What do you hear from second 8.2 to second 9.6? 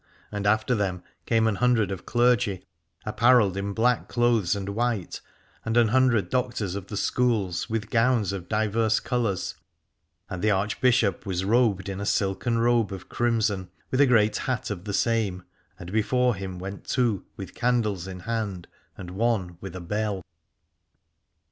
of divers colours: